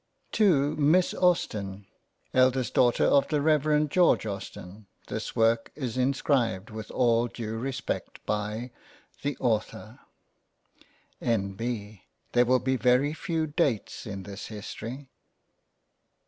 [0.31, 1.85] To Miss Austen,
[2.33, 3.87] eldest daughter of the Rev.
[3.87, 8.71] George Austen, this work is inscribed with all due respect by
[9.21, 9.99] The Author
[11.21, 12.01] N.B.
[12.31, 15.07] There will be very few Dates in this History.